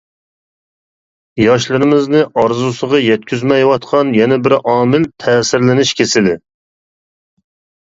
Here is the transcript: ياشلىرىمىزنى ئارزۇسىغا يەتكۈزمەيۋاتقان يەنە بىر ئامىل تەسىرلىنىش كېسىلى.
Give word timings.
ياشلىرىمىزنى 1.41 2.21
ئارزۇسىغا 2.43 3.03
يەتكۈزمەيۋاتقان 3.09 4.15
يەنە 4.21 4.41
بىر 4.49 4.57
ئامىل 4.73 5.07
تەسىرلىنىش 5.27 5.95
كېسىلى. 6.03 6.37